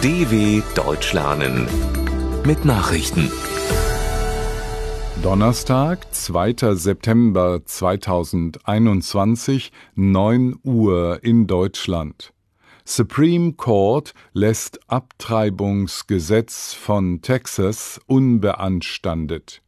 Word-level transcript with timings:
DW 0.00 0.62
Deutsch 0.76 1.12
lernen 1.12 1.66
mit 2.46 2.64
Nachrichten. 2.64 3.32
Donnerstag, 5.24 6.14
2. 6.14 6.76
September 6.76 7.62
2021, 7.64 9.72
9 9.96 10.54
Uhr 10.62 11.18
in 11.24 11.48
Deutschland. 11.48 12.32
Supreme 12.84 13.54
Court 13.54 14.14
lässt 14.32 14.78
Abtreibungsgesetz 14.88 16.74
von 16.74 17.20
Texas 17.20 18.00
unbeanstandet. 18.06 19.62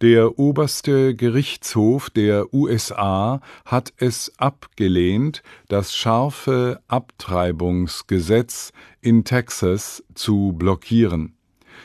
Der 0.00 0.38
oberste 0.38 1.14
Gerichtshof 1.14 2.08
der 2.10 2.52
USA 2.54 3.40
hat 3.64 3.92
es 3.96 4.32
abgelehnt, 4.38 5.42
das 5.68 5.94
scharfe 5.94 6.80
Abtreibungsgesetz 6.88 8.72
in 9.00 9.22
Texas 9.24 10.02
zu 10.14 10.52
blockieren. 10.56 11.34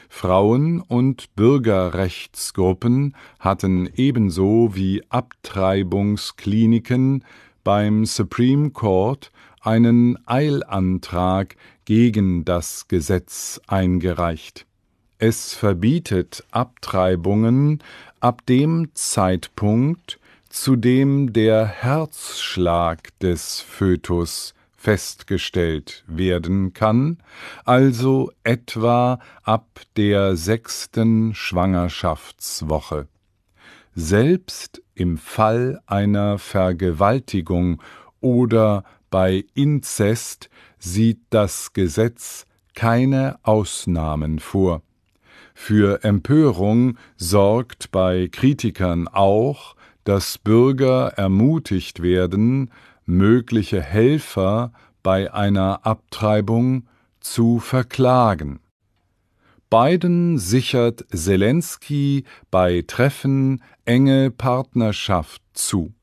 Frauen- 0.09 0.81
und 0.81 1.35
Bürgerrechtsgruppen 1.35 3.16
hatten 3.40 3.90
ebenso 3.95 4.76
wie 4.76 5.04
Abtreibungskliniken 5.09 7.23
beim 7.63 8.05
Supreme 8.05 8.71
Court 8.71 9.31
einen 9.62 10.18
Eilantrag 10.27 11.55
gegen 11.85 12.43
das 12.45 12.88
Gesetz 12.88 13.59
eingereicht. 13.68 14.65
Es 15.26 15.54
verbietet 15.54 16.44
Abtreibungen 16.52 17.82
ab 18.20 18.45
dem 18.45 18.90
Zeitpunkt, 18.94 20.20
zu 20.49 20.76
dem 20.76 21.32
der 21.32 21.66
Herzschlag 21.66 23.18
des 23.20 23.62
Fötus 23.62 24.54
festgestellt 24.76 26.04
werden 26.08 26.73
kann, 26.73 27.20
also 27.63 28.34
etwa 28.44 29.22
ab 29.44 29.80
der 29.96 30.35
sechsten 30.35 31.34
Schwangerschaftswoche. 31.34 33.08
Selbst 33.96 34.82
im 34.93 35.18
Fall 35.18 35.80
einer 35.85 36.37
Vergewaltigung 36.37 37.82
oder 38.20 38.84
bei 39.10 39.46
Inzest 39.54 40.49
sieht 40.80 41.21
das 41.30 41.71
Gesetz 41.71 42.46
keine 42.76 43.40
Ausnahmen 43.43 44.40
vor. 44.40 44.82
Für 45.54 46.04
Empörung 46.04 46.98
sorgt 47.18 47.91
bei 47.91 48.27
Kritikern 48.32 49.07
auch, 49.07 49.76
dass 50.04 50.37
Bürger 50.37 51.13
ermutigt 51.15 52.01
werden, 52.01 52.71
mögliche 53.05 53.81
Helfer 53.81 54.74
bei 55.01 55.34
einer 55.34 55.85
Abtreibung 55.85 56.87
zu 57.20 57.59
verklagen. 57.59 58.59
Biden 59.70 60.37
sichert 60.37 61.05
Zelensky 61.12 62.26
bei 62.51 62.84
Treffen 62.85 63.63
enge 63.85 64.29
Partnerschaft 64.29 65.41
zu. 65.53 65.94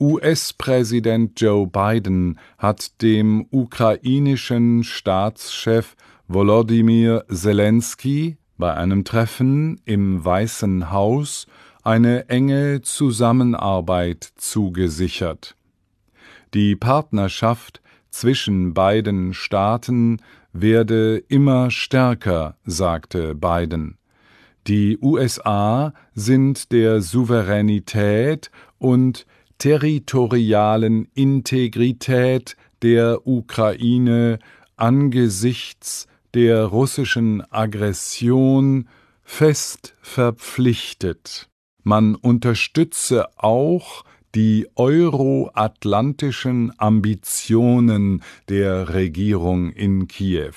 US-Präsident 0.00 1.40
Joe 1.40 1.66
Biden 1.66 2.38
hat 2.58 3.02
dem 3.02 3.46
ukrainischen 3.50 4.84
Staatschef 4.84 5.94
Volodymyr 6.28 7.24
Zelensky 7.30 8.38
bei 8.56 8.74
einem 8.74 9.04
Treffen 9.04 9.80
im 9.84 10.24
Weißen 10.24 10.90
Haus 10.90 11.46
eine 11.82 12.28
enge 12.28 12.82
Zusammenarbeit 12.82 14.32
zugesichert. 14.36 15.56
Die 16.54 16.76
Partnerschaft 16.76 17.82
zwischen 18.10 18.74
beiden 18.74 19.34
Staaten 19.34 20.18
werde 20.52 21.18
immer 21.28 21.70
stärker, 21.70 22.56
sagte 22.64 23.34
Biden. 23.34 23.98
Die 24.66 24.98
USA 25.02 25.92
sind 26.14 26.72
der 26.72 27.02
Souveränität 27.02 28.50
und 28.78 29.26
territorialen 29.58 31.08
Integrität 31.14 32.56
der 32.82 33.26
Ukraine 33.26 34.38
angesichts 34.76 36.06
der 36.34 36.64
russischen 36.64 37.42
Aggression 37.50 38.88
fest 39.22 39.94
verpflichtet. 40.02 41.48
Man 41.82 42.14
unterstütze 42.14 43.26
auch 43.38 44.04
die 44.34 44.66
euroatlantischen 44.74 46.72
Ambitionen 46.78 48.22
der 48.48 48.94
Regierung 48.94 49.70
in 49.70 50.08
Kiew. 50.08 50.54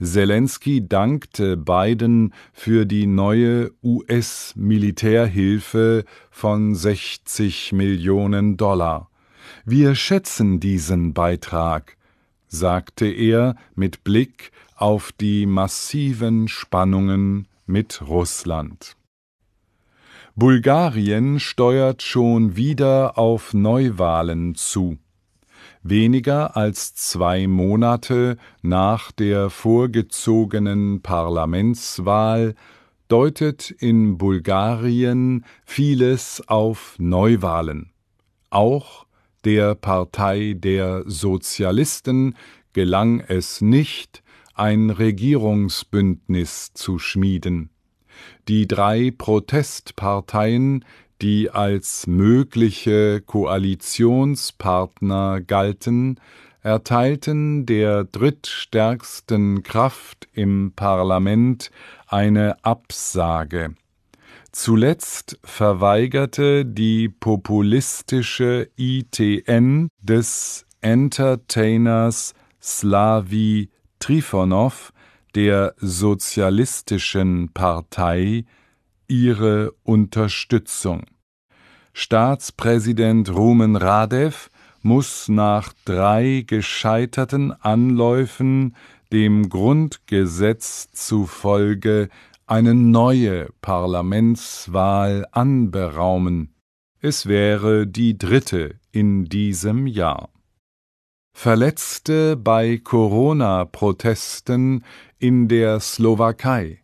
Zelensky 0.00 0.88
dankte 0.88 1.56
Biden 1.56 2.32
für 2.52 2.84
die 2.86 3.06
neue 3.06 3.72
US-Militärhilfe 3.82 6.04
von 6.30 6.74
60 6.74 7.72
Millionen 7.72 8.56
Dollar. 8.56 9.10
Wir 9.64 9.94
schätzen 9.94 10.58
diesen 10.60 11.12
Beitrag, 11.12 11.96
sagte 12.48 13.06
er 13.06 13.56
mit 13.74 14.02
Blick 14.04 14.52
auf 14.76 15.12
die 15.12 15.46
massiven 15.46 16.48
Spannungen 16.48 17.48
mit 17.66 18.02
Russland. 18.06 18.96
Bulgarien 20.34 21.40
steuert 21.40 22.02
schon 22.02 22.56
wieder 22.56 23.18
auf 23.18 23.54
Neuwahlen 23.54 24.54
zu. 24.54 24.98
Weniger 25.82 26.56
als 26.56 26.94
zwei 26.94 27.46
Monate 27.46 28.36
nach 28.60 29.12
der 29.12 29.50
vorgezogenen 29.50 31.00
Parlamentswahl 31.00 32.54
deutet 33.08 33.70
in 33.70 34.18
Bulgarien 34.18 35.44
vieles 35.64 36.42
auf 36.48 36.96
Neuwahlen. 36.98 37.92
Auch 38.50 39.06
der 39.44 39.74
Partei 39.74 40.54
der 40.56 41.04
Sozialisten 41.06 42.36
gelang 42.72 43.20
es 43.20 43.60
nicht, 43.60 44.22
ein 44.56 44.90
Regierungsbündnis 44.90 46.72
zu 46.74 46.98
schmieden. 46.98 47.70
Die 48.48 48.66
drei 48.66 49.12
Protestparteien, 49.16 50.84
die 51.22 51.50
als 51.50 52.06
mögliche 52.06 53.20
Koalitionspartner 53.20 55.40
galten, 55.42 56.18
erteilten 56.62 57.66
der 57.66 58.04
drittstärksten 58.04 59.62
Kraft 59.62 60.28
im 60.32 60.72
Parlament 60.74 61.70
eine 62.08 62.64
Absage. 62.64 63.74
Zuletzt 64.50 65.38
verweigerte 65.44 66.64
die 66.64 67.08
populistische 67.08 68.68
ITN 68.76 69.88
des 70.00 70.66
Entertainers 70.80 72.34
Slavi 72.60 73.70
Trifonow 74.06 74.72
der 75.34 75.74
Sozialistischen 75.78 77.50
Partei 77.52 78.44
ihre 79.08 79.72
Unterstützung. 79.82 81.02
Staatspräsident 81.92 83.34
Rumen 83.34 83.74
Radev 83.74 84.48
muss 84.80 85.28
nach 85.28 85.72
drei 85.84 86.44
gescheiterten 86.46 87.50
Anläufen 87.50 88.76
dem 89.12 89.48
Grundgesetz 89.48 90.92
zufolge 90.92 92.08
eine 92.46 92.76
neue 92.76 93.48
Parlamentswahl 93.60 95.26
anberaumen. 95.32 96.54
Es 97.00 97.26
wäre 97.26 97.88
die 97.88 98.16
dritte 98.16 98.76
in 98.92 99.24
diesem 99.24 99.88
Jahr. 99.88 100.28
Verletzte 101.38 102.34
bei 102.34 102.80
Corona-Protesten 102.82 104.82
in 105.18 105.48
der 105.48 105.80
Slowakei. 105.80 106.78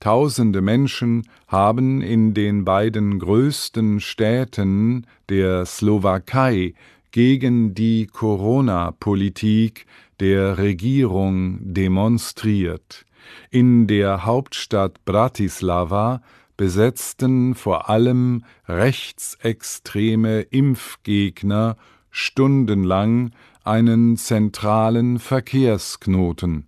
Tausende 0.00 0.60
Menschen 0.60 1.22
haben 1.46 2.02
in 2.02 2.34
den 2.34 2.64
beiden 2.64 3.20
größten 3.20 4.00
Städten 4.00 5.06
der 5.28 5.66
Slowakei 5.66 6.74
gegen 7.12 7.72
die 7.72 8.08
Corona-Politik 8.08 9.86
der 10.18 10.58
Regierung 10.58 11.60
demonstriert. 11.62 13.06
In 13.50 13.86
der 13.86 14.24
Hauptstadt 14.24 15.04
Bratislava 15.04 16.22
besetzten 16.56 17.54
vor 17.54 17.88
allem 17.88 18.42
rechtsextreme 18.66 20.40
Impfgegner 20.40 21.76
stundenlang 22.10 23.30
einen 23.64 24.16
zentralen 24.16 25.18
Verkehrsknoten. 25.18 26.66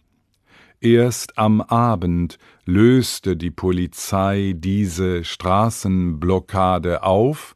Erst 0.81 1.39
am 1.39 1.61
Abend 1.61 2.39
löste 2.65 3.37
die 3.37 3.53
Polizei 3.53 4.55
diese 4.57 5.23
Straßenblockade 5.23 7.05
auf 7.05 7.55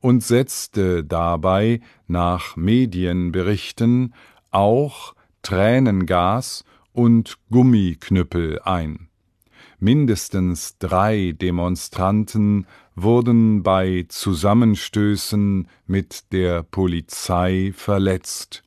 und 0.00 0.22
setzte 0.24 1.04
dabei 1.04 1.80
nach 2.08 2.56
Medienberichten 2.56 4.12
auch 4.50 5.14
Tränengas 5.42 6.64
und 6.92 7.38
Gummiknüppel 7.50 8.60
ein. 8.64 9.08
Mindestens 9.78 10.78
drei 10.78 11.32
Demonstranten 11.32 12.66
wurden 12.94 13.62
bei 13.62 14.06
Zusammenstößen 14.08 15.68
mit 15.86 16.32
der 16.32 16.62
Polizei 16.62 17.72
verletzt, 17.74 18.62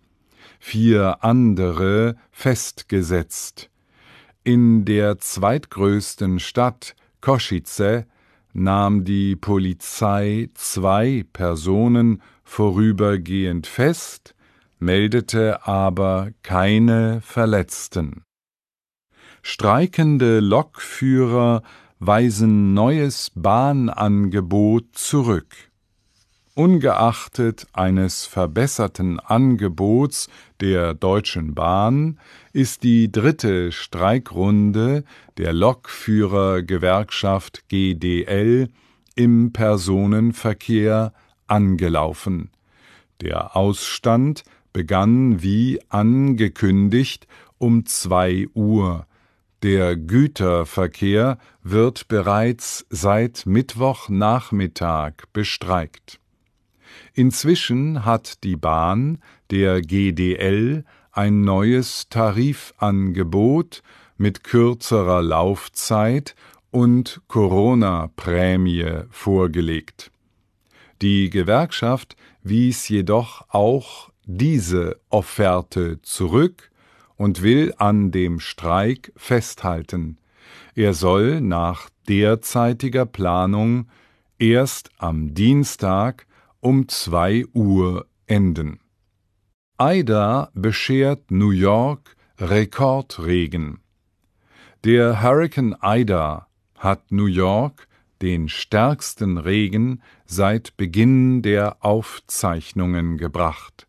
vier 0.59 1.24
andere 1.24 2.15
festgesetzt. 2.31 3.69
In 4.44 4.86
der 4.86 5.19
zweitgrößten 5.19 6.39
Stadt 6.39 6.95
Kosice 7.21 8.06
nahm 8.54 9.04
die 9.04 9.36
Polizei 9.36 10.50
zwei 10.54 11.25
Personen 11.33 12.21
vorübergehend 12.44 13.68
fest, 13.68 14.36
meldete 14.80 15.68
aber 15.68 16.30
keine 16.44 17.21
Verletzten. 17.21 18.24
Streikende 19.42 20.39
Lokführer 20.39 21.62
weisen 22.00 22.74
neues 22.74 23.31
Bahnangebot 23.36 24.86
zurück. 24.94 25.71
Ungeachtet 26.57 27.68
eines 27.74 28.25
verbesserten 28.25 29.19
Angebots 29.19 30.27
der 30.59 30.95
Deutschen 30.95 31.54
Bahn 31.54 32.18
ist 32.51 32.81
die 32.81 33.12
dritte 33.12 33.71
Streikrunde 33.71 35.04
der 35.38 35.54
Lokführergewerkschaft 35.54 37.69
GDL 37.69 38.69
im 39.13 39.54
Personenverkehr 39.54 41.13
angelaufen. 41.45 42.50
Der 43.21 43.56
Ausstand 43.56 44.44
begann 44.74 45.44
wie 45.44 45.80
angekündigt 45.89 47.27
um 47.60 47.86
zwei 47.86 48.48
Uhr. 48.56 49.06
Der 49.62 49.95
Güterverkehr 49.95 51.38
wird 51.62 52.07
bereits 52.07 52.88
seit 52.89 53.45
Mittwochnachmittag 53.45 55.13
bestreikt. 55.33 56.19
Inzwischen 57.13 58.05
hat 58.05 58.44
die 58.44 58.55
Bahn 58.55 59.19
der 59.51 59.81
GDL 59.81 60.83
ein 61.11 61.41
neues 61.41 62.09
Tarifangebot 62.09 63.81
mit 64.17 64.44
kürzerer 64.44 65.21
Laufzeit 65.21 66.35
und 66.71 67.21
Corona-Prämie 67.27 69.03
vorgelegt. 69.09 70.11
Die 71.01 71.29
Gewerkschaft 71.29 72.15
wies 72.44 72.88
jedoch 72.89 73.45
auch 73.50 74.11
diese 74.25 75.00
Offerte 75.09 76.01
zurück 76.01 76.69
und 77.15 77.41
will 77.41 77.73
an 77.77 78.11
dem 78.11 78.39
Streik 78.39 79.11
festhalten. 79.15 80.17
Er 80.75 80.93
soll 80.93 81.41
nach 81.41 81.89
derzeitiger 82.07 83.05
Planung 83.05 83.88
erst 84.38 84.91
am 85.00 85.33
Dienstag 85.33 86.26
um 86.67 86.89
zwei 86.89 87.45
Uhr 87.53 88.07
enden. 88.25 88.81
Ida 89.79 90.51
beschert 90.53 91.31
New 91.31 91.51
York 91.51 92.17
Rekordregen. 92.37 93.79
Der 94.83 95.21
Hurrikan 95.23 95.77
Ida 95.81 96.47
hat 96.75 97.09
New 97.09 97.27
York 97.27 97.87
den 98.21 98.49
stärksten 98.49 99.37
Regen 99.37 100.01
seit 100.25 100.75
Beginn 100.75 101.41
der 101.41 101.77
Aufzeichnungen 101.85 103.17
gebracht. 103.17 103.87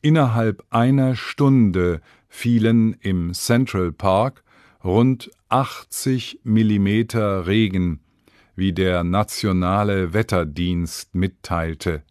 Innerhalb 0.00 0.64
einer 0.70 1.16
Stunde 1.16 2.00
fielen 2.30 2.94
im 2.94 3.34
Central 3.34 3.92
Park 3.92 4.42
rund 4.82 5.30
80 5.50 6.40
Millimeter 6.44 7.46
Regen, 7.46 8.00
wie 8.56 8.72
der 8.72 9.04
Nationale 9.04 10.12
Wetterdienst 10.12 11.14
mitteilte. 11.14 12.02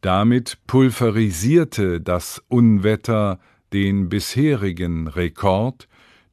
Damit 0.00 0.58
pulverisierte 0.66 2.00
das 2.00 2.42
Unwetter 2.48 3.38
den 3.72 4.08
bisherigen 4.08 5.08
Rekord, 5.08 5.88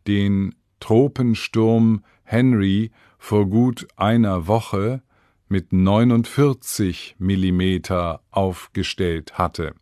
den 0.07 0.55
Tropensturm 0.79 2.05
Henry 2.23 2.91
vor 3.17 3.49
gut 3.49 3.87
einer 3.95 4.47
Woche 4.47 5.01
mit 5.47 5.73
49 5.73 7.15
Millimeter 7.19 8.21
aufgestellt 8.31 9.37
hatte. 9.37 9.73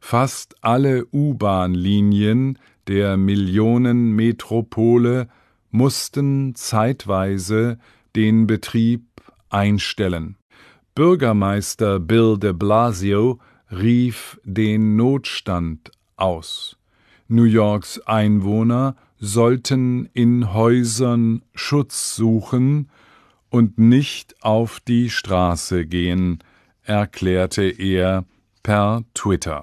Fast 0.00 0.56
alle 0.62 1.06
U-Bahn-Linien 1.12 2.58
der 2.88 3.16
Millionenmetropole 3.16 5.28
mussten 5.70 6.54
zeitweise 6.54 7.78
den 8.16 8.46
Betrieb 8.46 9.06
einstellen. 9.48 10.36
Bürgermeister 10.94 11.98
Bill 11.98 12.36
de 12.38 12.52
Blasio 12.52 13.40
rief 13.70 14.38
den 14.44 14.96
Notstand 14.96 15.90
aus. 16.16 16.76
New 17.28 17.44
Yorks 17.44 17.98
Einwohner 18.00 18.96
sollten 19.18 20.10
in 20.12 20.52
Häusern 20.52 21.40
Schutz 21.54 22.14
suchen 22.16 22.90
und 23.48 23.78
nicht 23.78 24.42
auf 24.42 24.80
die 24.80 25.08
Straße 25.08 25.86
gehen, 25.86 26.44
erklärte 26.82 27.62
er 27.62 28.26
per 28.62 29.04
Twitter. 29.14 29.62